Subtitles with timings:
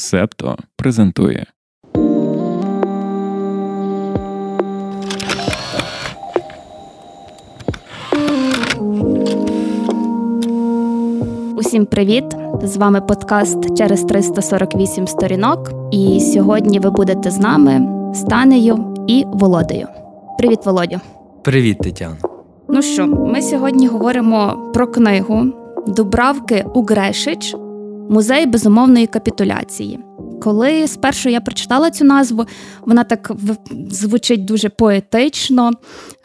[0.00, 1.46] Септо презентує.
[11.56, 12.24] Усім привіт!
[12.62, 15.70] З вами подкаст через 348 сторінок.
[15.90, 19.86] І сьогодні ви будете з нами Станею і Володею.
[20.38, 21.00] Привіт, Володю!
[21.42, 22.16] Привіт, Тетяна.
[22.68, 25.46] Ну що, ми сьогодні говоримо про книгу
[25.86, 27.56] Дубравки Угрешич
[28.10, 29.98] Музей безумовної капітуляції.
[30.42, 32.44] Коли спершу я прочитала цю назву,
[32.80, 33.32] вона так
[33.90, 35.70] звучить дуже поетично.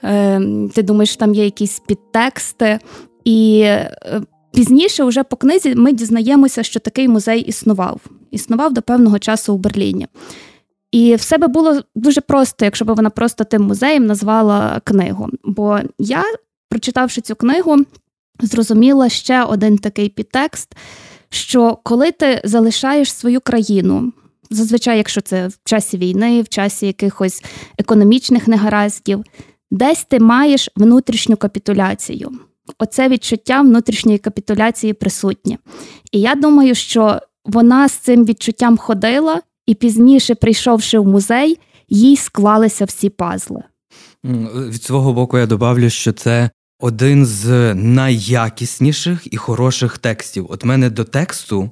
[0.04, 0.42] Е,
[0.76, 2.80] ти думаєш, там є якісь підтексти.
[3.24, 4.22] І е,
[4.54, 8.02] пізніше, вже по книзі, ми дізнаємося, що такий музей існував.
[8.32, 10.08] Існував до певного часу у Берліні.
[10.92, 15.30] І все би було дуже просто, якщо б вона просто тим музеєм назвала книгу.
[15.44, 16.24] Бо я,
[16.70, 17.78] прочитавши цю книгу,
[18.40, 20.76] зрозуміла ще один такий підтекст
[21.36, 24.14] що коли ти залишаєш свою країну,
[24.50, 27.44] зазвичай, якщо це в часі війни, в часі якихось
[27.78, 29.24] економічних негараздів,
[29.72, 32.32] десь ти маєш внутрішню капітуляцію.
[32.80, 35.58] Оце відчуття внутрішньої капітуляції присутнє.
[36.12, 42.18] І я думаю, що вона з цим відчуттям ходила, і пізніше, прийшовши в музей, їй
[42.18, 43.64] склалися всі пазли.
[44.70, 50.46] Від свого боку, я добавлю, що це один з найякісніших і хороших текстів.
[50.50, 51.70] От мене до тексту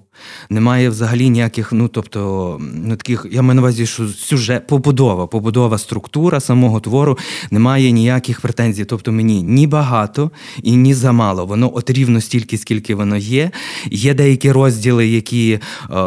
[0.50, 5.78] немає взагалі ніяких, ну тобто, ну таких, я маю на увазі, що сюжет, побудова, побудова
[5.78, 7.18] структура самого твору
[7.52, 8.86] немає ніяких претензій.
[8.86, 10.32] Тобто мені ні багато
[10.64, 11.46] і ні замало.
[11.46, 13.52] Воно от рівно стільки, скільки воно є.
[13.86, 15.60] Є деякі розділи, які.
[15.92, 16.00] Е-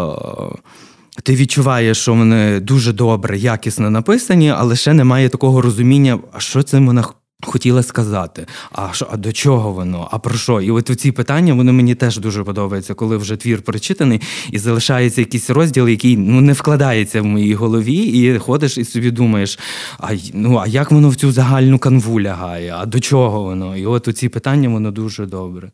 [1.23, 6.79] ти відчуваєш, що вони дуже добре, якісно написані, але ще немає такого розуміння, що це
[6.79, 7.05] вона
[7.43, 10.09] Хотіла сказати, а що, а до чого воно?
[10.11, 10.61] А про що?
[10.61, 14.21] І от ці питання вони мені теж дуже подобаються, коли вже твір прочитаний
[14.51, 19.11] і залишається якийсь розділ, який ну не вкладається в моїй голові, і ходиш і собі
[19.11, 19.59] думаєш,
[19.99, 22.75] а ну а як воно в цю загальну канву лягає?
[22.79, 23.77] А до чого воно?
[23.77, 25.71] І от ці питання воно дуже добре.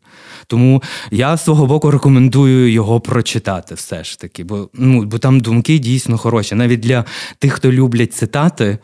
[0.47, 5.39] Тому я з свого боку рекомендую його прочитати, все ж таки, бо ну бо там
[5.39, 6.55] думки дійсно хороші.
[6.55, 7.05] Навіть для
[7.39, 8.77] тих, хто люблять цитати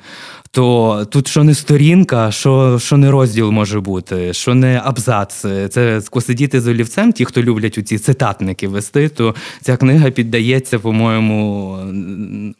[0.51, 5.45] то тут що не сторінка, що що не розділ може бути, що не абзац.
[5.69, 10.79] Це скосидіти з олівцем, ті, хто люблять у ці цитатники вести, то ця книга піддається,
[10.79, 11.77] по-моєму,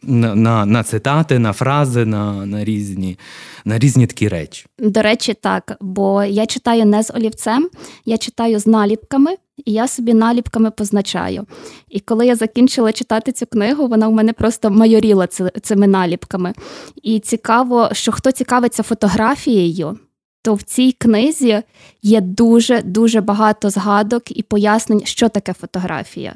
[0.02, 3.18] на на, на цитати, на фрази, на, на різні
[3.64, 4.66] на різні такі речі.
[4.78, 7.70] До речі, так, бо я читаю не з олівцем,
[8.04, 11.46] я читаю з наліпками, і я собі наліпками позначаю.
[11.88, 15.26] І коли я закінчила читати цю книгу, вона в мене просто майоріла
[15.62, 16.54] цими наліпками.
[17.02, 19.98] І цікаво, що хто цікавиться фотографією.
[20.42, 21.62] То в цій книзі
[22.02, 26.34] є дуже дуже багато згадок і пояснень, що таке фотографія.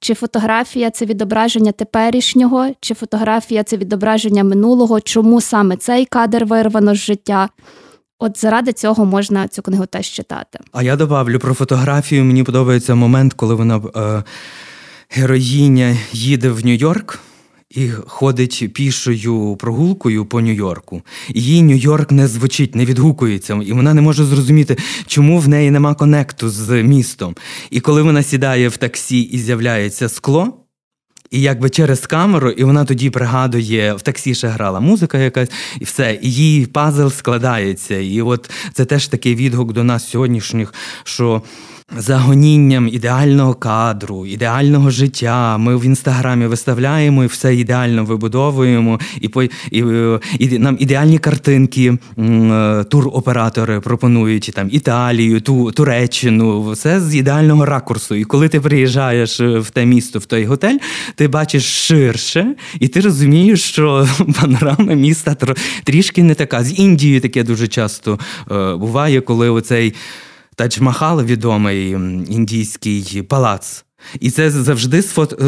[0.00, 6.94] Чи фотографія це відображення теперішнього, чи фотографія це відображення минулого, чому саме цей кадр вирвано
[6.94, 7.48] з життя?
[8.18, 10.58] От заради цього можна цю книгу теж читати.
[10.72, 12.24] А я добавлю про фотографію.
[12.24, 14.22] Мені подобається момент, коли вона е,
[15.08, 17.18] героїня їде в Нью-Йорк
[17.70, 21.02] і ходить пішою прогулкою по Нью-Йорку.
[21.28, 24.76] Їй Нью-Йорк не звучить, не відгукується, і вона не може зрозуміти,
[25.06, 27.36] чому в неї нема конекту з містом.
[27.70, 30.65] І коли вона сідає в таксі і з'являється скло.
[31.30, 35.50] І якби через камеру, і вона тоді пригадує, в таксі ще грала музика якась,
[35.80, 37.98] і все, і її пазл складається.
[37.98, 41.42] І от це теж такий відгук до нас сьогоднішніх, що
[41.98, 45.58] за гонінням ідеального кадру, ідеального життя.
[45.58, 49.50] Ми в інстаграмі виставляємо і все ідеально вибудовуємо, і по і,
[50.38, 58.14] і нам ідеальні картинки е, туроператори пропонують там Італію, ту Туреччину, все з ідеального ракурсу.
[58.14, 60.78] І коли ти приїжджаєш в те місто, в той готель,
[61.14, 64.08] ти бачиш ширше, і ти розумієш, що
[64.40, 65.36] панорама міста
[65.84, 66.64] трішки не така.
[66.64, 68.18] З Індією таке дуже часто
[68.50, 69.94] е, буває, коли оцей.
[70.56, 71.90] Тадж-Махал, відомий
[72.28, 73.84] індійський палац.
[74.20, 75.02] І це завжди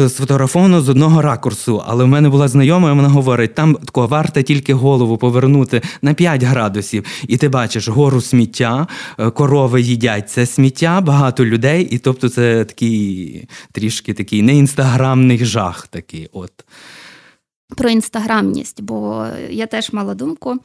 [0.09, 1.83] сфотографовано з одного ракурсу.
[1.85, 6.13] Але в мене була знайома, і вона говорить: там тако, варто тільки голову повернути на
[6.13, 8.87] 5 градусів, і ти бачиш гору сміття,
[9.19, 11.83] е, корови їдять це сміття, багато людей.
[11.91, 15.87] І тобто це такий трішки такий неінстаграмний жах.
[15.87, 16.51] такий от.
[17.77, 20.59] Про інстаграмність, бо я теж мала думку.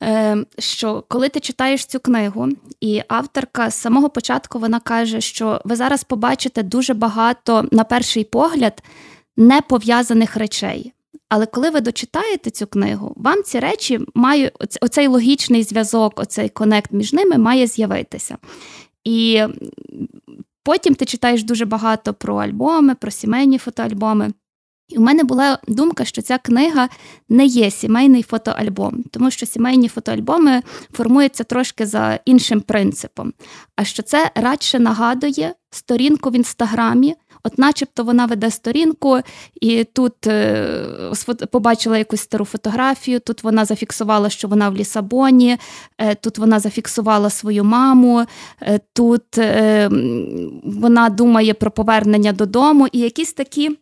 [0.00, 2.48] Ем, що коли ти читаєш цю книгу,
[2.80, 8.24] і авторка з самого початку вона каже, що ви зараз побачите дуже багато, на перший
[8.24, 8.82] погляд,
[9.36, 10.92] непов'язаних речей.
[11.28, 16.92] Але коли ви дочитаєте цю книгу, вам ці речі мають оцей логічний зв'язок, оцей конект
[16.92, 18.38] між ними має з'явитися.
[19.04, 19.42] І
[20.62, 24.32] потім ти читаєш дуже багато про альбоми, про сімейні фотоальбоми.
[24.88, 26.88] І у мене була думка, що ця книга
[27.28, 33.32] не є сімейний фотоальбом, тому що сімейні фотоальбоми формуються трошки за іншим принципом.
[33.76, 37.14] А що це радше нагадує сторінку в інстаграмі,
[37.44, 39.20] от начебто вона веде сторінку,
[39.60, 41.12] і тут е,
[41.50, 45.58] побачила якусь стару фотографію, тут вона зафіксувала, що вона в Лісабоні,
[45.98, 48.24] е, тут вона зафіксувала свою маму,
[48.62, 49.38] е, тут
[50.64, 53.78] вона думає про повернення додому, і якісь такі.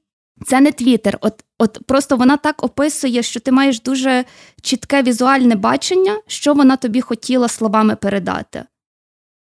[0.47, 1.19] Це не твіттер.
[1.21, 4.25] От от просто вона так описує, що ти маєш дуже
[4.62, 8.65] чітке візуальне бачення, що вона тобі хотіла словами передати.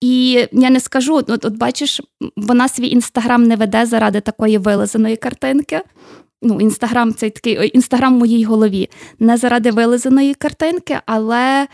[0.00, 2.00] І я не скажу, от, от бачиш,
[2.37, 5.81] вона свій інстаграм не веде заради такої вилизаної картинки.
[6.43, 8.91] Ну, інстаграм це такий інстаграм в моїй голові.
[9.19, 11.67] Не заради вилизаної картинки, але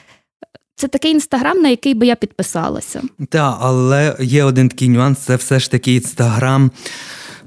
[0.77, 3.03] це такий інстаграм, на який би я підписалася.
[3.29, 6.71] Так, але є один такий нюанс: це все ж таки інстаграм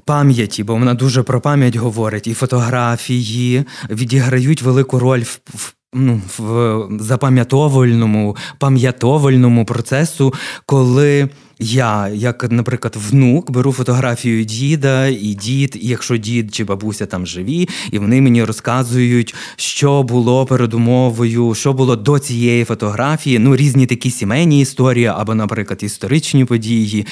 [0.04, 5.40] пам'яті, бо вона дуже про пам'ять говорить, і фотографії відіграють велику роль в.
[5.54, 10.34] в Ну, в запам'ятовувальному, пам'ятовальному процесу,
[10.66, 11.28] коли
[11.58, 17.26] я, як, наприклад, внук, беру фотографію діда і дід, і якщо дід чи бабуся там
[17.26, 23.86] живі, і вони мені розказують, що було передумовою, що було до цієї фотографії, ну різні
[23.86, 27.06] такі сімейні історії, або, наприклад, історичні події.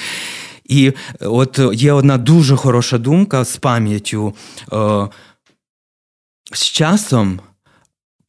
[0.71, 4.35] І е, от є одна дуже хороша думка з пам'яттю.
[4.73, 5.07] Е,
[6.53, 7.39] з часом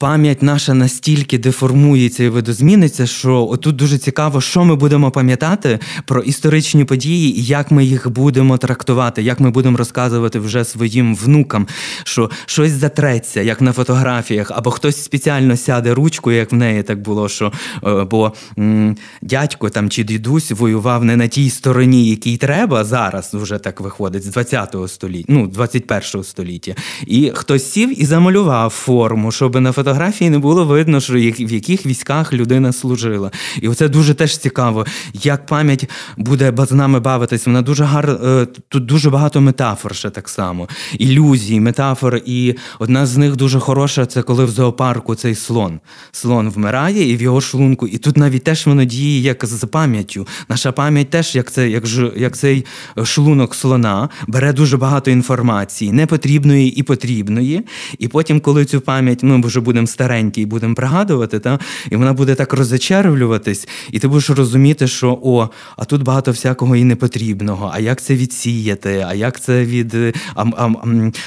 [0.03, 6.23] пам'ять наша настільки деформується і видозміниться, що отут дуже цікаво, що ми будемо пам'ятати про
[6.23, 11.67] історичні події і як ми їх будемо трактувати, як ми будемо розказувати вже своїм внукам,
[12.05, 17.03] що щось затреться, як на фотографіях, або хтось спеціально сяде ручкою, як в неї так
[17.03, 17.53] було, що
[17.85, 23.35] е, бо м, дядько там чи дідусь воював не на тій стороні, якій треба зараз,
[23.35, 26.75] вже так виходить, з 20-го століття, ну 21-го століття.
[27.07, 31.53] І хтось сів і замалював форму, щоб на фотографії фотографії не було видно, що в
[31.53, 33.31] яких військах людина служила.
[33.61, 37.47] І оце дуже теж цікаво, як пам'ять буде з нами бавитись.
[37.47, 38.11] Вона дуже гар...
[38.11, 40.69] Е, тут дуже багато метафор ще так само.
[40.99, 42.21] Ілюзій, метафор.
[42.25, 45.81] І одна з них дуже хороша це коли в зоопарку цей слон.
[46.13, 47.87] Слон вмирає і в його шлунку.
[47.87, 50.27] І тут навіть теж воно діє як з пам'яттю.
[50.49, 52.65] Наша пам'ять теж, як це, як, ж, як цей
[53.05, 57.61] шлунок слона, бере дуже багато інформації, непотрібної і потрібної.
[57.99, 61.59] І потім, коли цю пам'ять ми вже будемо будемо старенькі і будемо пригадувати, та?
[61.91, 66.77] і вона буде так розочервлюватись, і ти будеш розуміти, що о, а тут багато всякого
[66.77, 70.71] і непотрібного, а як це відсіяти, а як це від а, а,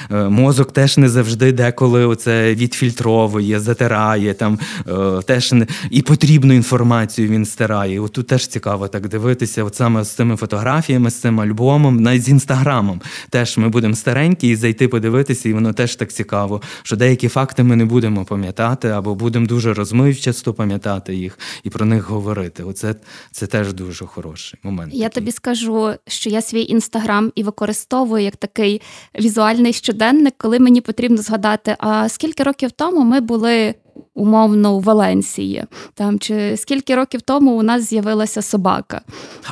[0.09, 6.53] а, мозок теж не завжди деколи оце відфільтровує, затирає там е, теж не і потрібну
[6.53, 7.99] інформацію він стирає.
[7.99, 12.23] От тут теж цікаво так дивитися, от саме з цими фотографіями, з цим альбомом, навіть
[12.23, 13.01] з інстаграмом.
[13.29, 17.63] Теж ми будемо старенькі і зайти подивитися, і воно теж так цікаво, що деякі факти
[17.63, 22.63] ми не будемо пам'ятати або будемо дуже розмивчасто пам'ятати їх і про них говорити.
[22.63, 22.95] Оце
[23.31, 24.93] це теж дуже хороший момент.
[24.93, 25.21] Я такий.
[25.21, 28.81] тобі скажу, що я свій інстаграм і використовую як такий
[29.19, 33.75] візуальний щоденник, коли мені потрібно згадати, а скільки років тому ми були
[34.15, 35.63] умовно у Валенсії,
[35.93, 39.01] там чи скільки років тому у нас з'явилася собака.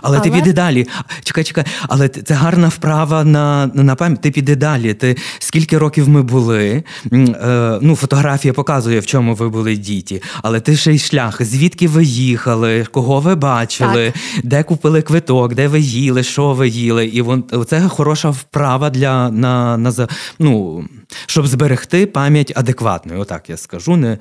[0.01, 0.23] Але, але...
[0.23, 0.87] ти піди далі.
[1.23, 4.21] Чекай, чекай, але це гарна вправа на на пам'ять.
[4.21, 4.93] Ти піди далі.
[4.93, 6.83] Ти скільки років ми були?
[7.13, 11.87] Е, ну, фотографія показує, в чому ви були діті, але ти ще й шлях, звідки
[11.87, 14.45] ви їхали, кого ви бачили, так.
[14.45, 17.07] де купили квиток, де ви їли, що ви їли.
[17.07, 20.07] І вон це хороша вправа для на, на
[20.39, 20.83] ну,
[21.25, 23.19] щоб зберегти пам'ять адекватною.
[23.19, 23.95] Отак я скажу.
[23.95, 24.17] Не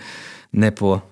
[0.53, 1.03] не по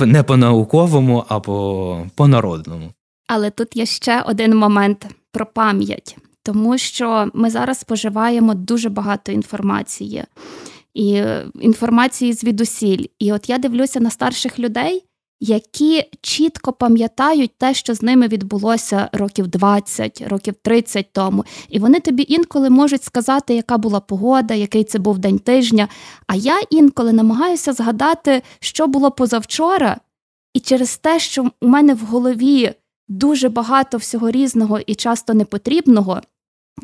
[0.00, 2.92] не по науковому, а по, по народному.
[3.28, 9.32] Але тут є ще один момент про пам'ять, тому що ми зараз споживаємо дуже багато
[9.32, 10.24] інформації
[10.94, 11.22] і
[11.60, 13.06] інформації звідусіль.
[13.18, 15.04] І от я дивлюся на старших людей,
[15.40, 21.44] які чітко пам'ятають те, що з ними відбулося років 20, років 30 тому.
[21.68, 25.88] І вони тобі інколи можуть сказати, яка була погода, який це був день тижня.
[26.26, 29.96] А я інколи намагаюся згадати, що було позавчора,
[30.54, 32.72] і через те, що у мене в голові
[33.08, 36.20] дуже багато всього різного і часто непотрібного.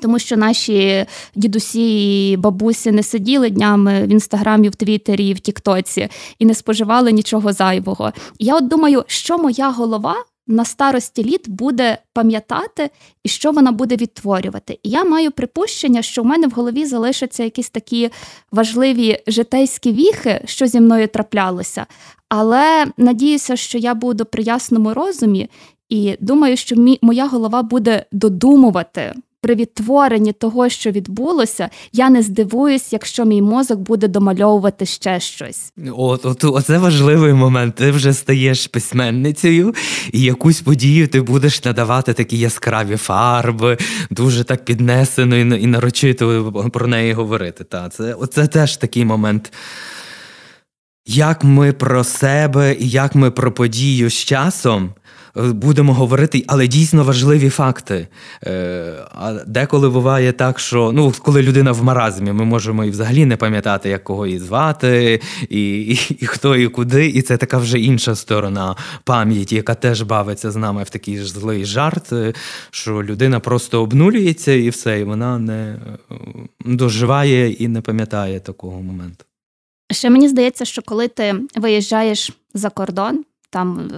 [0.01, 6.09] Тому що наші дідусі і бабусі не сиділи днями в інстаграмі, в Твіттері, в Тіктоці
[6.39, 8.13] і не споживали нічого зайвого.
[8.39, 10.15] І я от думаю, що моя голова
[10.47, 12.91] на старості літ буде пам'ятати
[13.25, 14.79] і що вона буде відтворювати.
[14.83, 18.11] І я маю припущення, що в мене в голові залишаться якісь такі
[18.53, 21.87] важливі житейські віхи, що зі мною траплялося.
[22.29, 25.51] Але надіюся, що я буду при ясному розумі,
[25.89, 32.23] і думаю, що мі, моя голова буде додумувати при відтворенні того, що відбулося, я не
[32.23, 35.73] здивуюсь, якщо мій мозок буде домальовувати ще щось.
[35.93, 37.75] От, от оце важливий момент.
[37.75, 39.75] Ти вже стаєш письменницею,
[40.13, 43.79] і якусь подію ти будеш надавати такі яскраві фарби,
[44.11, 47.65] дуже так піднесено і нарочито про неї говорити.
[47.65, 49.53] Та це оце теж такий момент.
[51.07, 54.95] Як ми про себе і як ми про подію з часом
[55.35, 58.09] будемо говорити, але дійсно важливі факти.
[58.47, 63.25] Е, а деколи буває так, що ну, коли людина в маразмі, ми можемо і взагалі
[63.25, 67.07] не пам'ятати, як кого її звати, і, і, і хто і куди.
[67.07, 71.65] І це така вже інша сторона пам'яті, яка теж бавиться з нами в такий злий
[71.65, 72.35] жарт, е,
[72.71, 75.79] що людина просто обнулюється і все, і вона не
[76.65, 79.25] доживає і не пам'ятає такого моменту.
[79.93, 83.90] Ще мені здається, що коли ти виїжджаєш за кордон, там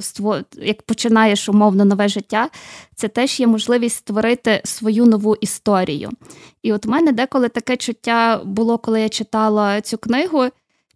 [0.62, 2.48] як починаєш умовно нове життя,
[2.96, 6.10] це теж є можливість створити свою нову історію.
[6.62, 10.44] І от у мене деколи таке чуття було, коли я читала цю книгу,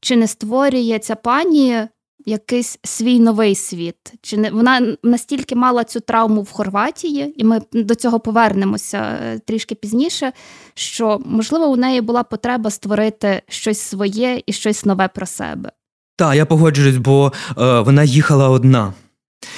[0.00, 1.88] чи не створює ця пані
[2.26, 4.12] якийсь свій новий світ?
[4.22, 9.38] Чи не вона настільки мала цю травму в Хорватії, і ми до цього повернемося е,
[9.38, 10.32] трішки пізніше,
[10.74, 15.72] що можливо у неї була потреба створити щось своє і щось нове про себе.
[16.18, 18.92] Так, я погоджуюсь, бо е, вона їхала одна.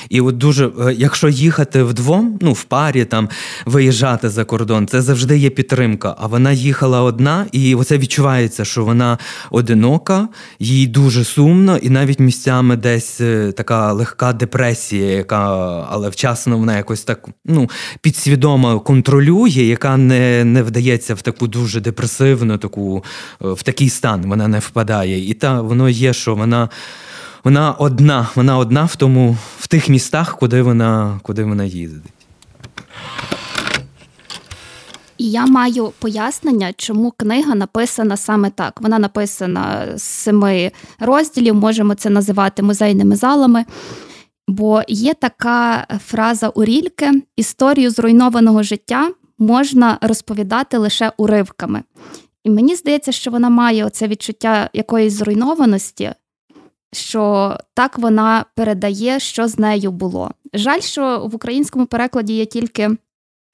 [0.09, 3.29] І от дуже, е, якщо їхати вдвом, ну в парі там
[3.67, 6.17] виїжджати за кордон, це завжди є підтримка.
[6.19, 9.19] А вона їхала одна, і оце відчувається, що вона
[9.51, 15.41] одинока, їй дуже сумно, і навіть місцями десь е, така легка депресія, яка
[15.91, 17.71] але вчасно вона якось так ну,
[18.01, 23.05] підсвідомо контролює, яка не не вдається в таку дуже депресивну, таку
[23.45, 25.31] е, в такий стан вона не впадає.
[25.31, 26.69] І та воно є, що вона
[27.45, 32.13] вона одна, вона одна в тому, в тих містах, куди вона, куди вона їздить.
[35.19, 38.81] І я маю пояснення, чому книга написана саме так.
[38.81, 43.65] Вона написана з семи розділів, можемо це називати музейними залами.
[44.49, 51.83] Бо є така фраза у Рільке: історію зруйнованого життя можна розповідати лише уривками.
[52.45, 56.13] І мені здається, що вона має оце відчуття якоїсь зруйнованості,
[56.93, 60.31] що так вона передає, що з нею було.
[60.55, 62.91] Жаль, що в українському перекладі є тільки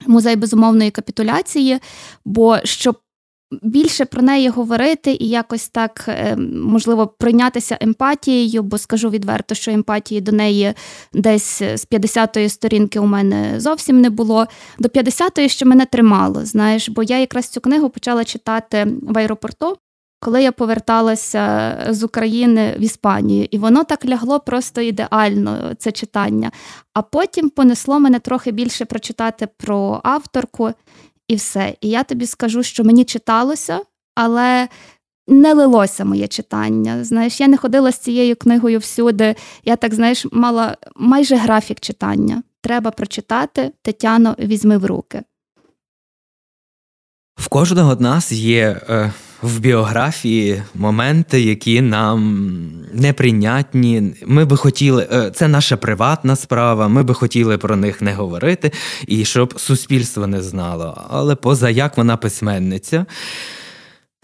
[0.06, 1.78] музей безумовної капітуляції,
[2.24, 2.96] бо щоб
[3.62, 9.70] більше про неї говорити і якось так е, можливо прийнятися емпатією, бо скажу відверто, що
[9.70, 10.74] емпатії до неї
[11.12, 14.46] десь з 50-ї сторінки у мене зовсім не було.
[14.78, 19.76] До 50-ї ще мене тримало, знаєш, бо я якраз цю книгу почала читати в аеропорту
[20.26, 26.50] коли я поверталася з України в Іспанію, і воно так лягло просто ідеально, це читання.
[26.94, 30.70] А потім понесло мене трохи більше прочитати про авторку
[31.28, 31.74] і все.
[31.80, 33.80] І я тобі скажу, що мені читалося,
[34.14, 34.68] але.
[35.28, 37.04] Не лилося моє читання.
[37.04, 39.34] Знаєш, я не ходила з цією книгою всюди.
[39.64, 42.42] Я так знаєш, мала майже графік читання.
[42.60, 43.72] Треба прочитати.
[43.82, 45.22] Тетяно, візьми в руки.
[47.36, 49.12] В кожного з нас є е,
[49.42, 52.56] в біографії моменти, які нам
[52.92, 54.14] неприйнятні.
[54.26, 58.72] Ми би хотіли, е, це наша приватна справа, ми би хотіли про них не говорити,
[59.06, 61.06] і щоб суспільство не знало.
[61.10, 63.06] Але поза як вона письменниця.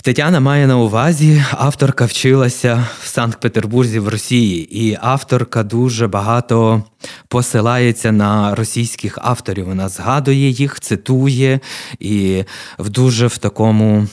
[0.04, 6.82] Тетяна має на увазі, авторка вчилася в Санкт-Петербурзі в Росії, і авторка дуже багато
[7.28, 9.66] посилається на російських авторів.
[9.66, 11.60] Вона згадує їх, цитує
[11.98, 12.44] і
[12.78, 14.06] в дуже в такому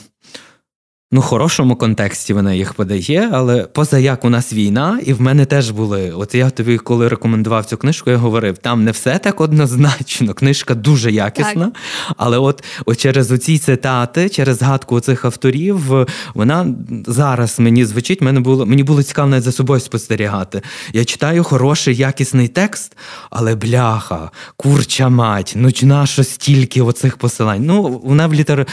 [1.12, 5.46] ну, хорошому контексті вона їх подає, але поза як у нас війна, і в мене
[5.46, 6.12] теж були.
[6.12, 10.34] От я тобі, коли рекомендував цю книжку, я говорив: там не все так однозначно.
[10.34, 11.66] Книжка дуже якісна.
[11.66, 12.16] Так.
[12.18, 16.68] Але от, от через оці цитати, через згадку цих авторів, вона
[17.08, 18.22] зараз мені звучить.
[18.22, 20.62] Мене було мені було цікаво навіть за собою спостерігати.
[20.94, 22.98] Я читаю хороший, якісний текст,
[23.30, 27.66] але бляха, курча мать, ну нащо стільки оцих посилань?
[27.66, 28.68] Ну, вона в літер.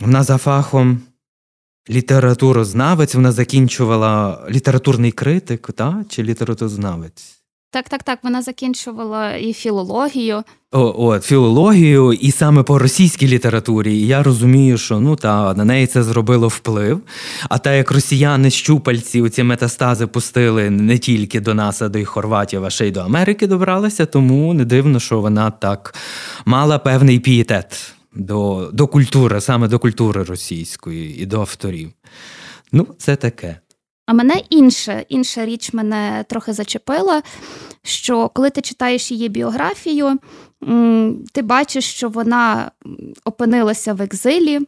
[0.00, 1.00] Вона за фахом
[1.90, 6.04] літературознавець, вона закінчувала літературний критик, та?
[6.08, 7.38] чи літературознавець?
[7.70, 8.18] Так, так, так.
[8.22, 10.42] Вона закінчувала і філологію.
[10.72, 13.94] О, от, філологію, і саме по російській літературі.
[13.94, 17.00] І я розумію, що ну та на неї це зробило вплив.
[17.48, 21.98] А так як росіяни щупальці у ці метастази пустили не тільки до нас, а до
[21.98, 25.94] й Хорватів, а ще й до Америки добралися, тому не дивно, що вона так
[26.44, 31.90] мала певний пієтет до до культури, саме до культури російської і до авторів.
[32.72, 33.60] Ну, це таке.
[34.06, 37.22] А мене інше, інша річ мене трохи зачепила,
[37.82, 40.18] що коли ти читаєш її біографію,
[41.32, 42.70] ти бачиш, що вона
[43.24, 44.60] опинилася в екзилі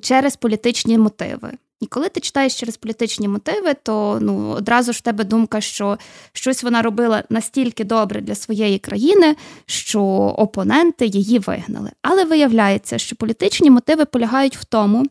[0.00, 1.50] через політичні мотиви.
[1.82, 5.98] І коли ти читаєш через політичні мотиви, то ну одразу ж в тебе думка, що
[6.32, 9.36] щось вона робила настільки добре для своєї країни,
[9.66, 10.02] що
[10.38, 11.90] опоненти її вигнали.
[12.02, 15.06] Але виявляється, що політичні мотиви полягають в тому,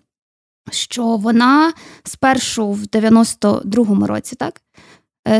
[0.72, 1.74] що вона
[2.04, 4.62] спершу в 92-му році, так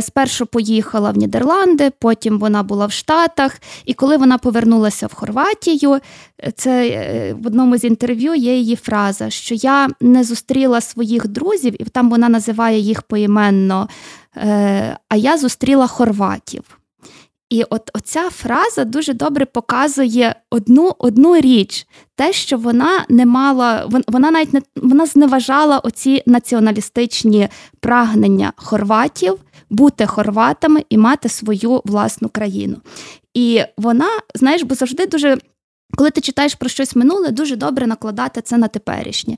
[0.01, 6.00] спершу поїхала в Нідерланди, потім вона була в Штатах, і коли вона повернулася в Хорватію,
[6.43, 11.27] е, це е, в одному з інтерв'ю є її фраза, що я не зустріла своїх
[11.27, 13.89] друзів, і там вона називає їх поіменно,
[15.09, 16.63] а я зустріла хорватів.
[17.51, 23.89] І от оця фраза дуже добре показує одну одну річ, те, що вона не мала,
[24.07, 29.39] вона навіть не вона зневажала оці націоналістичні прагнення хорватів
[29.71, 32.77] бути хорватами і мати свою власну країну.
[33.33, 35.37] І вона, знаєш, бо завжди дуже.
[35.97, 39.37] Коли ти читаєш про щось минуле, дуже добре накладати це на теперішнє.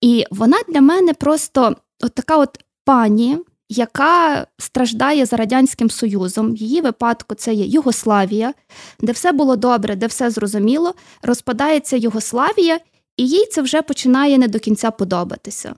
[0.00, 6.52] І вона для мене просто от така от пані, яка страждає за Радянським Союзом.
[6.52, 8.54] В її випадку це є Югославія,
[9.00, 12.80] де все було добре, де все зрозуміло, розпадається Югославія,
[13.16, 15.74] і їй це вже починає не до кінця подобатися.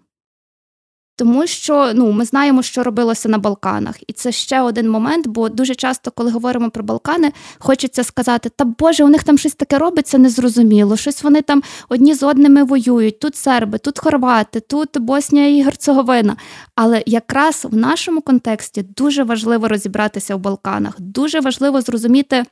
[1.16, 5.26] Тому що ну ми знаємо, що робилося на Балканах, і це ще один момент.
[5.26, 9.54] Бо дуже часто, коли говоримо про Балкани, хочеться сказати: та Боже, у них там щось
[9.54, 10.96] таке робиться незрозуміло.
[10.96, 13.20] Щось вони там одні з одними воюють.
[13.20, 16.36] Тут серби, тут хорвати, тут Боснія і Герцеговина.
[16.74, 20.94] Але якраз в нашому контексті дуже важливо розібратися в Балканах.
[20.98, 22.44] Дуже важливо зрозуміти,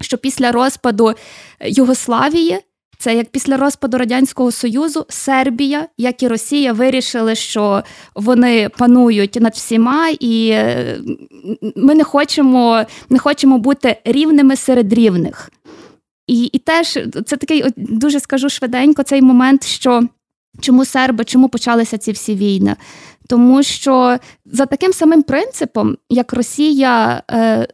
[0.00, 1.14] що після розпаду
[1.60, 2.60] Югославії.
[2.98, 7.82] Це як після розпаду радянського союзу Сербія, як і Росія, вирішили, що
[8.14, 10.98] вони панують над всіма, і е,
[11.76, 15.50] ми не хочемо не хочемо бути рівними серед рівних.
[16.26, 20.02] І і теж це такий дуже скажу швиденько цей момент, що
[20.60, 22.76] чому серби, чому почалися ці всі війни?
[23.28, 27.66] Тому що за таким самим принципом, як Росія е,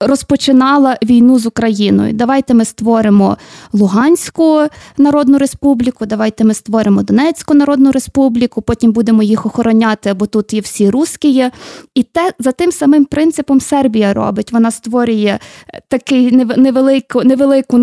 [0.00, 2.12] розпочинала війну з Україною.
[2.12, 3.36] Давайте ми створимо
[3.72, 4.60] Луганську
[4.98, 10.60] Народну Республіку, давайте ми створимо Донецьку Народну Республіку, потім будемо їх охороняти, бо тут є
[10.60, 11.50] всі русські.
[11.94, 14.52] І те за тим самим принципом Сербія робить.
[14.52, 17.78] Вона створює е, такий невелику, невелику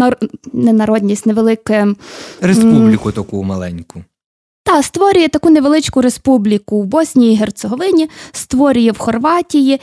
[0.54, 1.88] не народність, невелике
[2.41, 4.04] республіку таку маленьку.
[4.63, 9.80] Та створює таку невеличку республіку в Боснії і Герцеговині, створює в Хорватії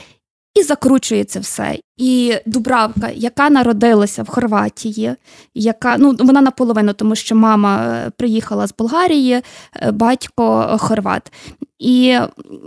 [0.55, 1.79] і закручує це все.
[1.97, 5.15] І Дубравка, яка народилася в Хорватії,
[5.55, 9.41] яка ну вона наполовину, тому що мама е, приїхала з Болгарії,
[9.75, 11.31] е, батько Хорват.
[11.79, 12.17] І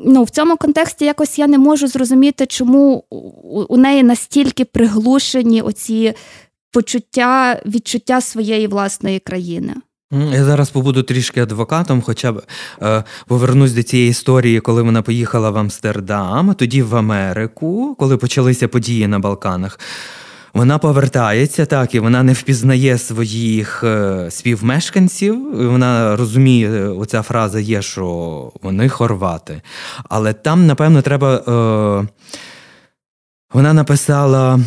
[0.05, 3.05] ну, в цьому контексті якось я не можу зрозуміти, чому
[3.68, 6.14] у неї настільки приглушені оці
[6.73, 9.75] почуття, відчуття своєї власної країни.
[10.12, 12.42] Я зараз побуду трішки адвокатом, хоча б
[12.83, 18.68] е, повернусь до цієї історії, коли вона поїхала в Амстердам, тоді в Америку, коли почалися
[18.68, 19.79] події на Балканах.
[20.55, 25.68] Вона повертається так, і вона не впізнає своїх е, співмешканців.
[25.70, 29.62] Вона розуміє, оця фраза є, що вони хорвати.
[30.09, 31.35] Але там, напевно, треба.
[32.05, 32.09] Е,
[33.53, 34.61] вона написала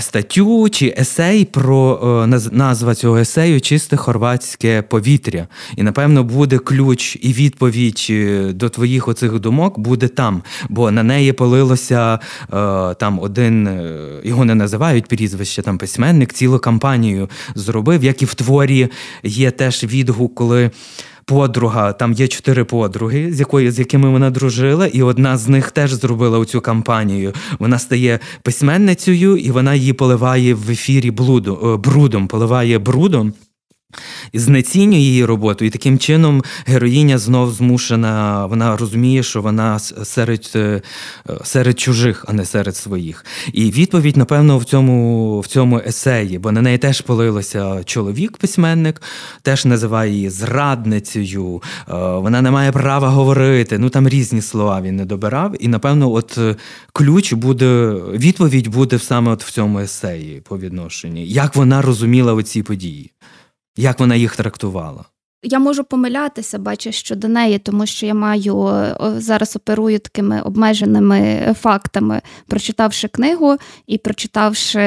[0.00, 5.46] статтю чи есей про е, назва цього есею Чисте хорватське повітря.
[5.76, 10.42] І, напевно, буде ключ і відповідь е, до твоїх оцих думок буде там.
[10.68, 12.18] Бо на неї полилося е,
[12.94, 13.68] там один,
[14.24, 18.88] його не називають прізвище, там письменник, цілу кампанію зробив, як і в творі
[19.22, 20.70] є теж відгук, коли
[21.28, 25.70] подруга, там є чотири подруги, з якої з якими вона дружила, і одна з них
[25.70, 27.32] теж зробила цю кампанію.
[27.58, 33.32] Вона стає письменницею, і вона її поливає в ефірі блуду, е, брудом, поливає брудом
[34.34, 40.82] знецінює її роботу, і таким чином героїня знов змушена, вона розуміє, що вона серед е,
[41.44, 43.24] серед чужих, а не серед своїх.
[43.52, 49.02] І відповідь, напевно, в цьому в цьому есеї, бо на неї теж полилося чоловік-письменник,
[49.42, 53.78] теж називає її зрадницею, е, вона не має права говорити.
[53.78, 55.54] Ну там різні слова він не добирав.
[55.60, 56.56] І, напевно, от е,
[56.92, 62.62] ключ буде, відповідь буде саме от в цьому есеї по відношенні, як вона розуміла оці
[62.62, 63.10] події
[63.78, 65.04] як вона їх трактувала.
[65.42, 68.70] Я можу помилятися, бачу, щодо неї, тому що я маю
[69.16, 74.84] зараз оперую такими обмеженими фактами, прочитавши книгу і прочитавши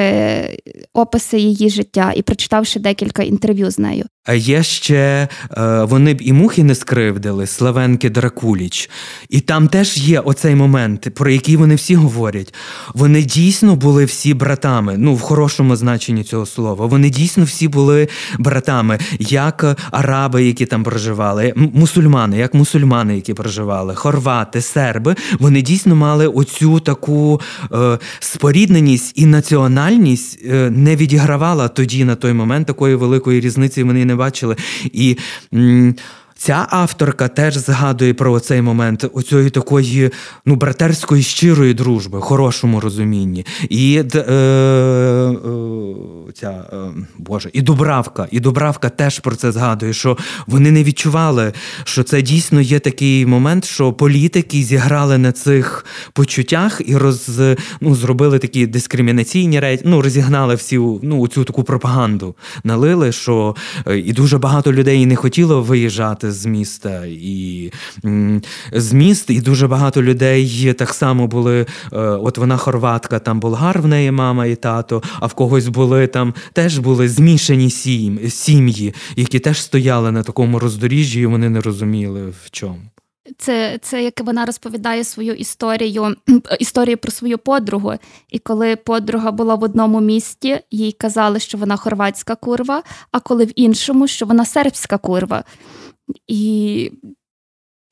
[0.92, 4.04] описи її життя, і прочитавши декілька інтерв'ю з нею.
[4.24, 8.90] А є ще е, вони б і мухи не скривдили, Славенки Дракуліч.
[9.28, 12.54] І там теж є оцей момент, про який вони всі говорять.
[12.94, 16.86] Вони дійсно були всі братами, ну в хорошому значенні цього слова.
[16.86, 23.94] Вони дійсно всі були братами, як араби, які там проживали, мусульмани, як мусульмани, які проживали,
[23.94, 25.14] хорвати, серби.
[25.38, 27.40] Вони дійсно мали оцю таку
[27.72, 33.82] е, спорідненість і національність е, не відігравала тоді на той момент такої великої різниці.
[33.82, 34.56] Вони не бачили.
[34.84, 35.18] І
[36.42, 40.10] Ця авторка теж згадує про цей момент оцієї такої
[40.46, 43.46] ну, братерської щирої дружби, хорошому розумінні.
[43.68, 45.34] І е, е,
[46.34, 46.76] ця, е,
[47.18, 48.28] Боже, і Дубравка.
[48.30, 51.52] І Дубравка теж про це згадує, що вони не відчували,
[51.84, 57.40] що це дійсно є такий момент, що політики зіграли на цих почуттях і роз,
[57.80, 63.98] ну, зробили такі дискримінаційні речі, ну, розігнали всі ну, цю таку пропаганду, налили, що е,
[63.98, 67.72] і дуже багато людей не хотіло виїжджати з міста і
[68.72, 71.66] з міст, і дуже багато людей так само були.
[71.92, 76.06] Е, от вона хорватка, там болгар в неї мама і тато, а в когось були
[76.06, 77.70] там теж були змішані
[78.30, 82.80] сім'ї, які теж стояли на такому роздоріжжі, і вони не розуміли в чому.
[83.38, 86.16] Це це як вона розповідає свою історію
[86.58, 87.92] історію про свою подругу.
[88.30, 93.44] І коли подруга була в одному місті, їй казали, що вона хорватська курва, а коли
[93.44, 95.44] в іншому, що вона сербська курва.
[96.26, 96.92] І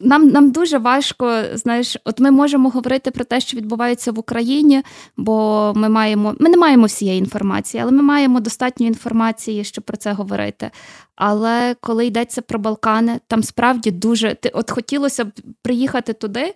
[0.01, 4.83] нам нам дуже важко, знаєш, от ми можемо говорити про те, що відбувається в Україні,
[5.17, 9.97] бо ми маємо, ми не маємо всієї інформації, але ми маємо достатньо інформації, щоб про
[9.97, 10.71] це говорити.
[11.17, 15.31] Але коли йдеться про Балкани, там справді дуже от хотілося б
[15.63, 16.55] приїхати туди,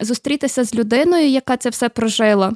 [0.00, 2.52] зустрітися з людиною, яка це все прожила.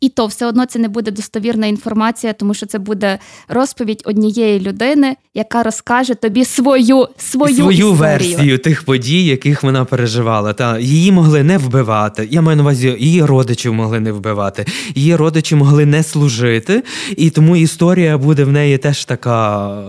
[0.00, 4.60] І то все одно це не буде достовірна інформація, тому що це буде розповідь однієї
[4.60, 7.92] людини, яка розкаже тобі свою свою, свою історію.
[7.92, 10.52] версію тих подій, яких вона переживала.
[10.52, 12.28] Та її могли не вбивати.
[12.30, 16.82] Я маю на увазі, її родичів могли не вбивати, її родичі могли не служити,
[17.16, 19.82] і тому історія буде в неї теж така.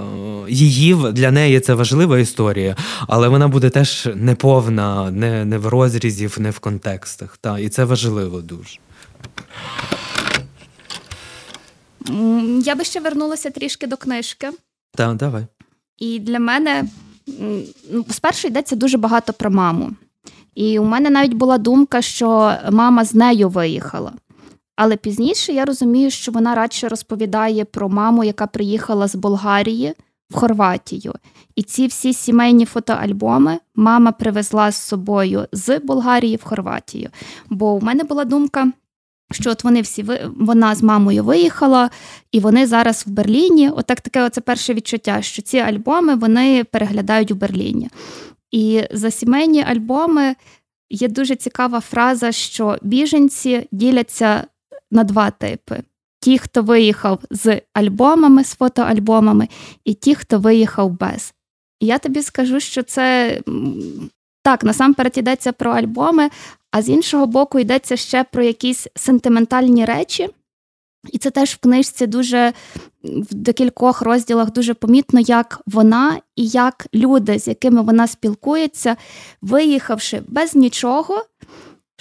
[0.49, 2.75] Її для неї це важлива історія,
[3.07, 7.37] але вона буде теж неповна, не не в розрізів, не в контекстах.
[7.41, 8.79] Та і це важливо дуже.
[12.63, 14.49] Я би ще вернулася трішки до книжки.
[14.93, 15.45] Так, давай.
[15.97, 16.85] І для мене
[17.91, 19.91] ну, спершу йдеться дуже багато про маму.
[20.55, 24.13] І у мене навіть була думка, що мама з нею виїхала.
[24.75, 29.93] Але пізніше я розумію, що вона радше розповідає про маму, яка приїхала з Болгарії
[30.29, 31.13] в Хорватію.
[31.55, 37.09] І ці всі сімейні фотоальбоми мама привезла з собою з Болгарії в Хорватію.
[37.49, 38.71] Бо у мене була думка,
[39.31, 40.05] що от вони всі
[40.39, 41.89] вона з мамою виїхала,
[42.31, 43.69] і вони зараз в Берліні.
[43.69, 47.89] Отак таке оце перше відчуття, що ці альбоми вони переглядають у Берліні.
[48.51, 50.35] І за сімейні альбоми
[50.89, 54.43] є дуже цікава фраза, що біженці діляться
[54.91, 55.81] на два типи:
[56.19, 59.47] ті, хто виїхав з альбомами, з фотоальбомами,
[59.85, 61.33] і ті, хто виїхав без.
[61.79, 63.39] І я тобі скажу, що це
[64.43, 66.29] так, насамперед йдеться про альбоми,
[66.71, 70.29] а з іншого боку, йдеться ще про якісь сентиментальні речі.
[71.11, 72.53] І це теж в книжці дуже
[73.03, 78.95] в декількох розділах дуже помітно, як вона і як люди, з якими вона спілкується,
[79.41, 81.25] виїхавши без нічого,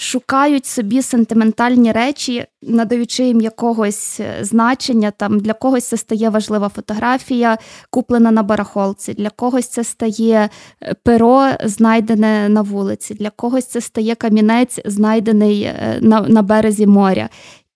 [0.00, 5.10] шукають собі сентиментальні речі, надаючи їм якогось е, значення.
[5.10, 7.58] Там Для когось це стає важлива фотографія,
[7.90, 10.48] куплена на барахолці, для когось це стає
[10.82, 16.86] е, перо, знайдене на вулиці, для когось це стає камінець, знайдений е, на, на березі
[16.86, 17.28] моря.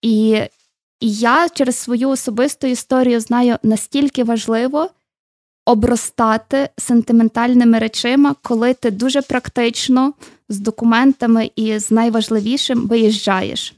[0.02, 0.40] І,
[1.00, 4.88] І я через свою особисту історію знаю настільки важливо.
[5.66, 10.12] Обростати сентиментальними речима, коли ти дуже практично
[10.48, 13.74] з документами і з найважливішим виїжджаєш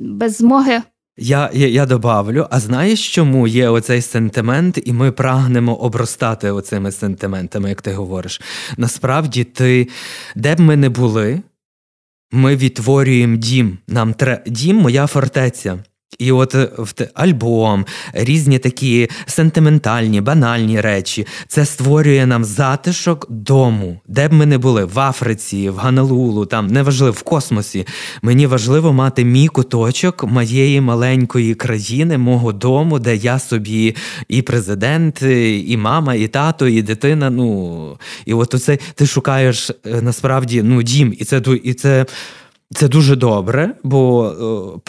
[0.00, 0.82] без змоги.
[1.18, 6.92] Я я, я добавлю, а знаєш, чому є оцей сентимент, і ми прагнемо обростати оцими
[6.92, 8.40] сентиментами, як ти говориш?
[8.76, 9.88] Насправді, ти,
[10.34, 11.42] де б ми не були,
[12.32, 13.78] ми відтворюємо дім.
[13.88, 14.42] Нам тре...
[14.46, 15.78] Дім моя фортеця.
[16.18, 16.70] І от е,
[17.14, 24.58] альбом, різні такі сентиментальні, банальні речі, це створює нам затишок дому, де б ми не
[24.58, 27.86] були в Африці, в Ганалулу, там неважливо в космосі.
[28.22, 33.96] Мені важливо мати мій куточок моєї маленької країни, мого дому, де я собі
[34.28, 35.22] і президент,
[35.66, 37.30] і мама, і тато, і дитина.
[37.30, 42.06] Ну і от оце ти шукаєш е, насправді ну дім, і це і це,
[42.74, 44.82] це дуже добре, бо.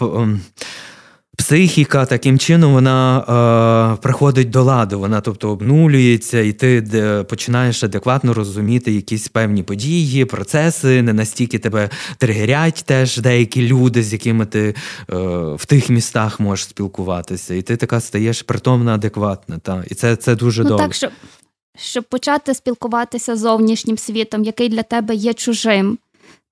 [1.38, 7.84] Психіка таким чином вона е, приходить до ладу, вона тобто обнулюється, і ти де, починаєш
[7.84, 14.46] адекватно розуміти якісь певні події, процеси, не настільки тебе тригерять теж деякі люди, з якими
[14.46, 14.74] ти е,
[15.54, 17.54] в тих містах можеш спілкуватися.
[17.54, 19.58] І ти така стаєш притомна, адекватна.
[19.58, 19.84] Та.
[19.90, 20.84] І це це дуже ну, добре.
[20.84, 21.10] Так, щоб,
[21.76, 25.98] щоб почати спілкуватися з зовнішнім світом, який для тебе є чужим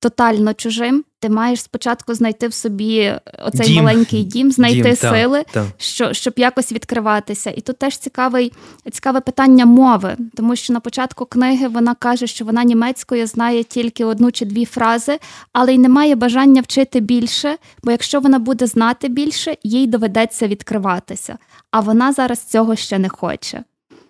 [0.01, 3.77] тотально чужим, ти маєш спочатку знайти в собі оцей дім.
[3.77, 5.67] маленький дім, знайти дім, сили, та, та.
[5.79, 7.51] Що, щоб якось відкриватися.
[7.51, 8.53] І тут теж цікавий,
[8.93, 14.05] цікаве питання мови, тому що на початку книги вона каже, що вона німецькою знає тільки
[14.05, 15.19] одну чи дві фрази,
[15.53, 20.49] але й не має бажання вчити більше, бо якщо вона буде знати більше, їй доведеться
[20.49, 21.39] відкриватися.
[21.71, 23.65] А вона зараз цього ще не хоче.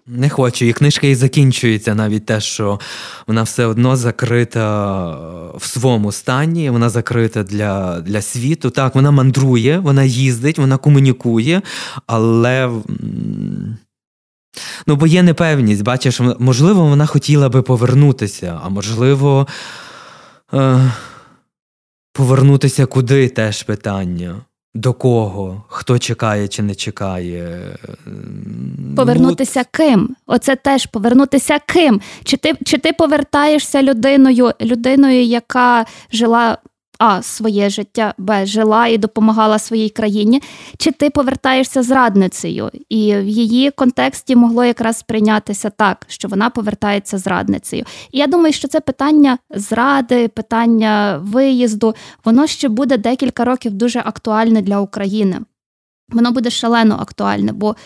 [0.09, 0.65] Не хочу.
[0.65, 2.81] І книжка і закінчується навіть те, що
[3.27, 5.11] вона все одно закрита
[5.57, 8.71] в своєму стані, вона закрита для для світу.
[8.71, 11.63] Так, вона мандрує, вона їздить, вона комунікує,
[12.07, 12.71] але.
[14.87, 19.47] Ну, бо є непевність, бачиш, можливо, вона хотіла би повернутися, а можливо,
[20.55, 20.93] е-
[22.13, 24.37] повернутися куди теж питання.
[24.77, 27.61] До кого, хто чекає чи не чекає.
[28.97, 30.17] Повернутися ну, ким?
[30.27, 32.01] Оце теж повернутися ким?
[32.25, 36.59] Чи ти чи ти повертаєшся людиною, людиною, яка жила
[36.99, 40.43] а своє життя, Б жила і допомагала своїй країні,
[40.79, 42.71] чи ти повертаєшся зрадницею?
[42.89, 47.85] І в її контексті могло якраз сприйнятися так, що вона повертається зрадницею.
[48.11, 53.99] І я думаю, що це питання зради, питання виїзду, воно ще буде декілька років дуже
[53.99, 55.41] актуальне для України.
[56.09, 57.77] Воно буде шалено актуальне, бо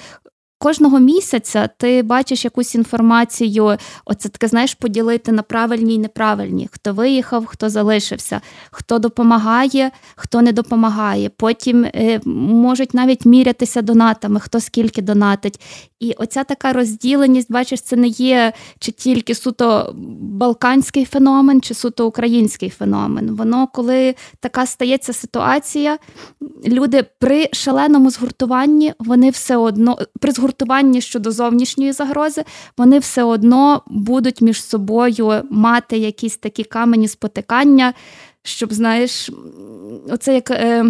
[0.63, 6.93] Кожного місяця ти бачиш якусь інформацію, оце таке знаєш, поділити на правильні і неправильні, хто
[6.93, 11.31] виїхав, хто залишився, хто допомагає, хто не допомагає.
[11.37, 15.61] Потім е, можуть навіть мірятися донатами, хто скільки донатить.
[16.01, 22.07] І оця така розділеність, бачиш, це не є чи тільки суто балканський феномен, чи суто
[22.07, 23.37] український феномен.
[23.37, 25.99] Воно, коли така стається ситуація,
[26.67, 30.50] люди при шаленому згуртуванні, вони все одно при згуртуванні
[31.01, 32.45] щодо зовнішньої загрози,
[32.77, 37.95] вони все одно будуть між собою мати якісь такі камені спотикання,
[38.43, 39.31] щоб, знаєш,
[40.09, 40.85] оце як е,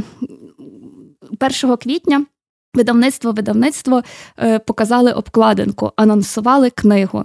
[1.63, 2.27] 1 квітня.
[2.75, 4.03] Видавництво видавництво
[4.39, 7.25] е, показали обкладинку, анонсували книгу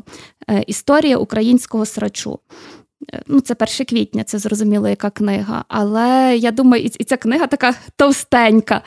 [0.50, 2.40] е, Історія українського срачу.
[3.14, 5.66] Е, ну, Це 1 квітня, це зрозуміло, яка книга.
[5.68, 8.82] Але я думаю, і ця книга така товстенька.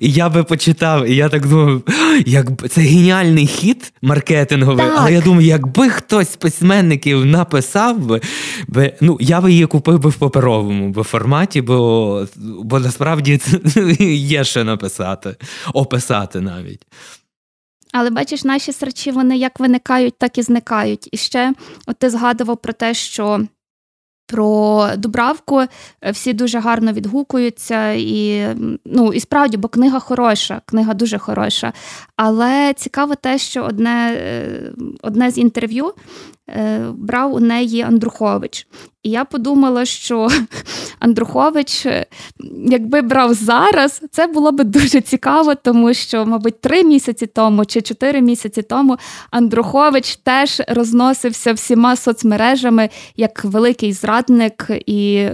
[0.00, 1.82] І я би почитав, і я так думаю,
[2.26, 4.86] як це геніальний хід маркетинговий.
[4.86, 4.96] Так.
[4.98, 8.20] Але я думаю, якби хтось з письменників написав би,
[8.68, 13.58] би, ну я би її купив би в паперовому би форматі, бо бо насправді це
[14.04, 15.36] є ще написати,
[15.74, 16.86] описати навіть.
[17.92, 21.08] Але бачиш, наші срачі вони як виникають, так і зникають.
[21.12, 21.54] І ще
[21.86, 23.40] от ти згадував про те, що
[24.28, 28.46] про Дубравку е, всі дуже гарно відгукуються, і
[28.84, 31.72] ну і справді, бо книга хороша, книга дуже хороша.
[32.16, 35.94] Але цікаво те, що одне е, одне з інтерв'ю
[36.48, 38.66] е, брав у неї Андрухович.
[39.02, 40.28] І я подумала, що
[41.00, 41.86] Андрухович,
[42.66, 47.80] якби брав зараз, це було б дуже цікаво, тому що, мабуть, три місяці тому чи
[47.80, 48.96] чотири місяці тому
[49.30, 55.28] Андрухович теж розносився всіма соцмережами як великий зрадник і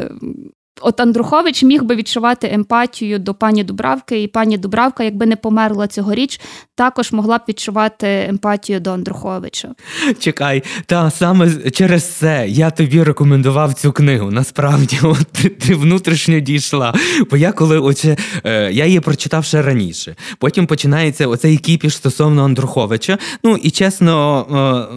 [0.80, 5.86] От Андрухович міг би відчувати емпатію до пані Дубравки, і пані Дубравка, якби не померла
[5.86, 6.40] цьогоріч,
[6.74, 9.74] також могла б відчувати емпатію до Андруховича.
[10.18, 14.30] Чекай, та саме через це я тобі рекомендував цю книгу.
[14.30, 16.94] Насправді, от ти, ти внутрішньо дійшла.
[17.30, 20.16] Бо я коли оце, е, я її прочитав ще раніше.
[20.38, 23.18] Потім починається оцей кіпіш стосовно Андруховича.
[23.44, 24.46] Ну і чесно,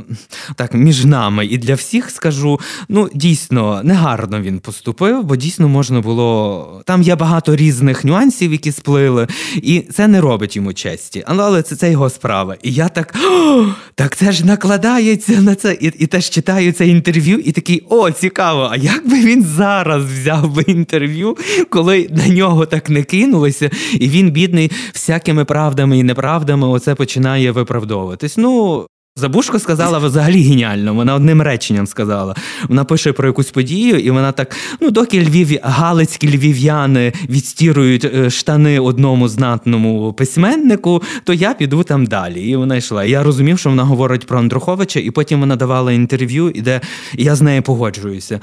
[0.08, 0.16] е,
[0.56, 2.60] так між нами і для всіх скажу:
[2.90, 6.82] ну дійсно негарно він поступив, бо дійсно спокійно можна було.
[6.86, 11.24] Там є багато різних нюансів, які сплили, і це не робить йому честі.
[11.28, 12.56] Але це це його справа.
[12.64, 13.16] І я так
[13.96, 15.74] так це ж накладається на це.
[15.74, 18.70] І і теж читаю це інтерв'ю, і такий о, цікаво!
[18.72, 21.38] А як би він зараз взяв би інтерв'ю,
[21.70, 27.52] коли на нього так не кинулося, і він, бідний, всякими правдами і неправдами оце починає
[27.52, 28.38] виправдовуватись.
[28.38, 28.86] Ну,
[29.18, 30.94] Забушко сказала взагалі геніально.
[30.94, 32.36] Вона одним реченням сказала.
[32.68, 38.30] Вона пише про якусь подію, і вона так: ну, доки Львів, галицькі львів'яни відстірують е,
[38.30, 42.42] штани одному знатному письменнику, то я піду там далі.
[42.42, 43.06] І вона йшла.
[43.06, 46.82] Я розумів, що вона говорить про Андруховича, і потім вона давала інтерв'ю, і де
[47.14, 48.40] я з нею погоджуюся.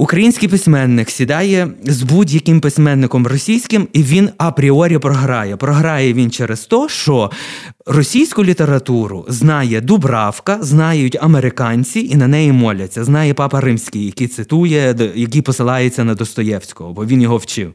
[0.00, 5.56] Український письменник сідає з будь-яким письменником російським, і він апріорі програє.
[5.56, 7.30] Програє він через те, що
[7.86, 13.04] російську літературу знає Дубравка, знають американці і на неї моляться.
[13.04, 17.72] Знає папа Римський, який цитує, який посилається на Достоєвського, бо він його вчив.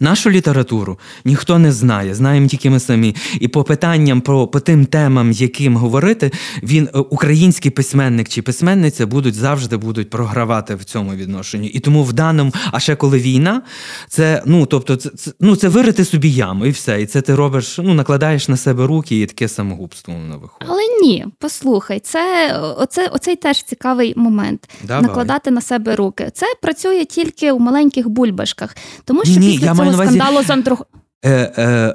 [0.00, 3.16] Нашу літературу ніхто не знає, знаємо тільки ми самі.
[3.40, 6.30] І по питанням про по тим темам, яким говорити,
[6.62, 11.68] він е, український письменник чи письменниця будуть завжди будуть програвати в цьому відношенні.
[11.68, 13.62] І тому в даному, а ще коли війна,
[14.08, 17.02] це ну тобто, це, це ну це вирити собі яму, і все.
[17.02, 20.68] І це ти робиш, ну накладаєш на себе руки, і таке самогубство на виходить.
[20.68, 24.68] Але ні, послухай, це оце, оцей теж цікавий момент.
[24.84, 25.02] Давай.
[25.02, 26.30] Накладати на себе руки.
[26.34, 29.40] Це працює тільки у маленьких бульбашках, тому що.
[29.40, 30.16] Ні, після я на увазі...
[30.18, 30.82] скандалу з Андрох...
[31.24, 31.94] Е, е,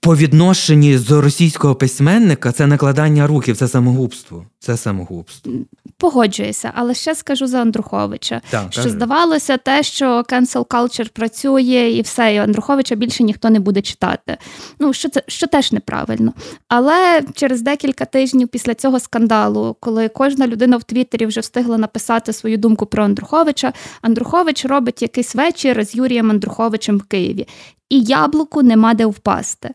[0.00, 4.46] по відношенні до російського письменника це накладання руків, це самогубство.
[4.58, 5.52] Це самогубство.
[5.98, 8.94] Погоджуюся, але ще скажу за Андруховича, так, що кажу.
[8.94, 14.36] здавалося, те, що cancel culture працює, і все, і Андруховича більше ніхто не буде читати.
[14.78, 16.32] Ну що це що теж неправильно.
[16.68, 22.32] Але через декілька тижнів після цього скандалу, коли кожна людина в Твіттері вже встигла написати
[22.32, 27.46] свою думку про Андруховича, Андрухович робить якийсь вечір з Юрієм Андруховичем в Києві,
[27.90, 29.70] і яблуку нема де впасти.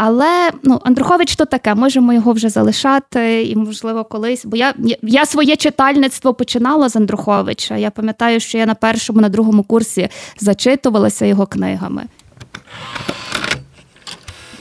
[0.00, 4.44] Але ну, Андрухович то таке, можемо його вже залишати, і, можливо, колись.
[4.44, 7.76] Бо я я своє читальництво починала з Андруховича.
[7.76, 10.08] Я пам'ятаю, що я на першому, на другому курсі
[10.40, 12.04] зачитувалася його книгами.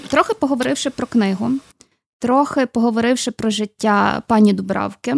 [0.07, 1.51] Трохи поговоривши про книгу,
[2.19, 5.15] трохи поговоривши про життя пані Дубравки,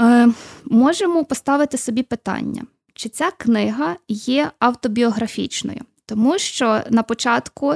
[0.00, 0.28] е,
[0.64, 2.62] можемо поставити собі питання,
[2.94, 5.80] чи ця книга є автобіографічною.
[6.06, 7.74] Тому що на початку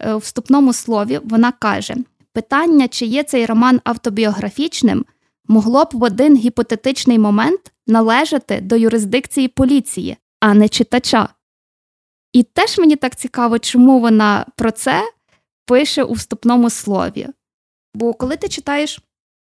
[0.00, 1.94] Е, в вступному слові вона каже:
[2.32, 5.04] питання, чи є цей роман автобіографічним,
[5.48, 11.28] могло б в один гіпотетичний момент належати до юрисдикції поліції, а не читача.
[12.32, 15.02] І теж мені так цікаво, чому вона про це
[15.66, 17.26] пише у вступному слові.
[17.94, 19.00] Бо коли ти читаєш,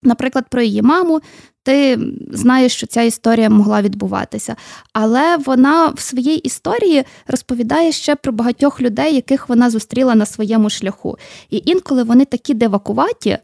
[0.03, 1.21] наприклад, про її маму,
[1.68, 1.98] ти
[2.33, 4.57] знаєш, що ця історія могла відбуватися.
[4.92, 10.70] Але вона в своїй історії розповідає ще про багатьох людей, яких вона зустріла на своєму
[10.70, 11.18] шляху.
[11.50, 13.38] І інколи вони такі девакуваті,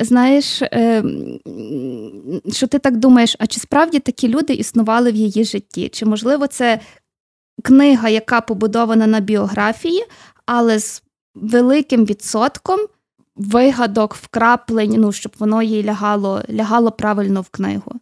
[0.00, 1.04] знаєш, е,
[2.52, 5.88] що ти так думаєш, а чи справді такі люди існували в її житті?
[5.88, 6.80] Чи, можливо, це
[7.62, 10.04] книга, яка побудована на біографії,
[10.46, 11.02] але з
[11.34, 12.80] великим відсотком
[13.36, 17.92] вигадок, вкраплень, ну, щоб воно їй лягало, лягало правильно в книгу?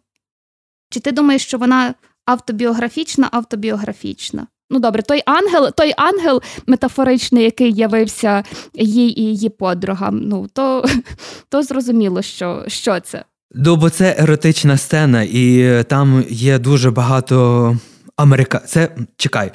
[0.89, 1.93] Чи ти думаєш, що вона
[2.25, 4.47] автобіографічна, автобіографічна?
[4.69, 10.85] Ну добре, той ангел, той ангел метафоричний, який явився їй і її подругам, ну то
[11.49, 13.25] то зрозуміло, що що це.
[13.55, 17.77] Ну, бо це еротична сцена, і там є дуже багато
[18.15, 18.61] америка.
[18.67, 19.51] Це чекай,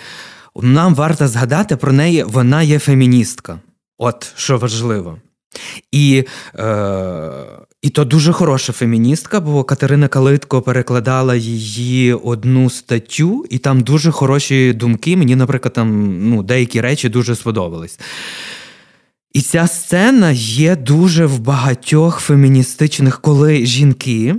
[0.56, 3.58] нам варто згадати про неї, вона є феміністка.
[3.98, 5.18] От що важливо.
[5.92, 6.24] І
[6.58, 7.30] е,
[7.82, 14.10] і то дуже хороша феміністка, бо Катерина Калитко перекладала її одну статтю, і там дуже
[14.10, 15.16] хороші думки.
[15.16, 17.98] Мені, наприклад, там ну, деякі речі дуже сподобались.
[19.32, 24.34] І ця сцена є дуже в багатьох феміністичних, коли жінки.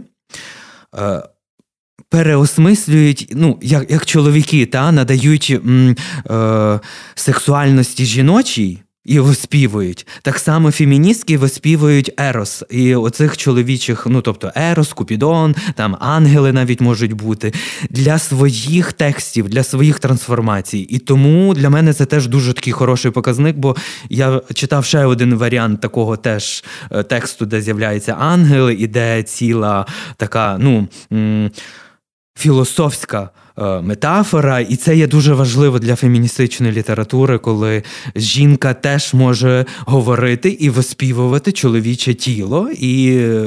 [0.98, 1.24] Е,
[2.10, 5.96] Переосмислюють, ну, як як чоловіки, та надають м,
[6.30, 6.80] е,
[7.16, 10.08] сексуальності жіночій і виспівують.
[10.22, 16.82] Так само феміністки виспівують Ерос і оцих чоловічих, ну тобто Ерос, Купідон, там ангели навіть
[16.82, 17.54] можуть бути
[17.90, 20.80] для своїх текстів, для своїх трансформацій.
[20.80, 23.76] І тому для мене це теж дуже такий хороший показник, бо
[24.10, 29.86] я читав ще один варіант такого теж е, тексту, де з'являється ангел, і де ціла
[30.18, 30.88] така, ну.
[32.38, 37.84] Філософська метафора, і це є дуже важливо для феміністичної літератури, коли
[38.16, 43.42] жінка теж може говорити і виспівувати чоловіче тіло і е,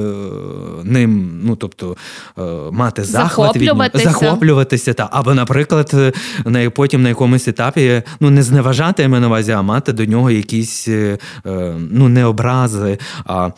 [0.85, 1.96] ним, ну тобто,
[2.38, 2.42] е,
[2.73, 4.94] мати захват від нього, Захоплюватися.
[4.94, 5.09] Та.
[5.12, 6.12] Або, наприклад, е,
[6.44, 10.05] на, потім на якомусь етапі ну, не зневажати я маю на увазі, а мати до
[10.05, 13.51] нього якісь е, е, ну, не образи, а.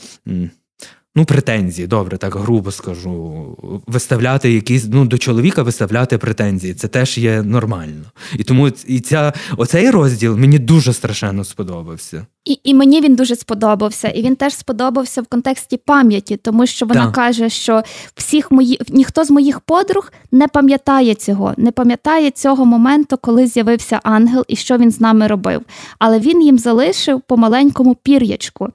[1.16, 3.82] Ну, претензії, добре, так грубо скажу.
[3.86, 6.74] Виставляти якісь, ну, до чоловіка виставляти претензії.
[6.74, 8.04] Це теж є нормально.
[8.38, 12.26] І тому і ця, оцей розділ мені дуже страшенно сподобався.
[12.44, 16.86] І, і мені він дуже сподобався, і він теж сподобався в контексті пам'яті, тому що
[16.86, 17.14] вона Так.
[17.14, 17.82] каже, що
[18.14, 24.00] всіх мої ніхто з моїх подруг не пам'ятає цього, не пам'ятає цього моменту, коли з'явився
[24.02, 25.62] ангел і що він з нами робив.
[25.98, 28.68] Але він їм залишив по маленькому пір'ячку,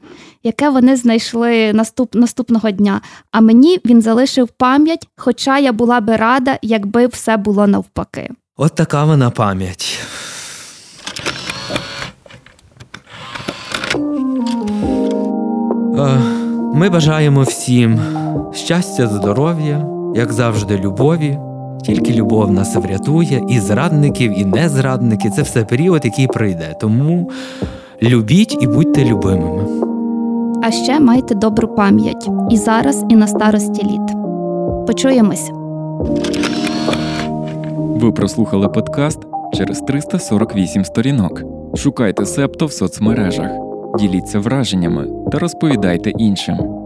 [0.44, 3.02] яке вони знайшли наступ, наступного дня.
[3.32, 8.30] А мені він залишив пам'ять, хоча я була би рада, якби все було навпаки.
[8.58, 10.00] От така вона пам'ять.
[16.74, 18.00] Ми бажаємо всім
[18.54, 19.86] щастя, здоров'я,
[20.16, 21.38] як завжди, любові.
[21.84, 25.32] Тільки любов нас врятує, і зрадників, і незрадників.
[25.32, 26.76] Це все період, який прийде.
[26.82, 27.30] Тому
[28.04, 29.64] любіть і будьте любимими.
[30.64, 34.18] А ще майте добру пам'ять і зараз, і на старості літ.
[34.88, 35.52] Почуємось.
[37.78, 39.20] Ви прослухали подкаст
[39.54, 41.42] через 348 сторінок.
[41.76, 43.50] Шукайте Септо в соцмережах,
[44.00, 46.77] діліться враженнями та розповідайте іншим.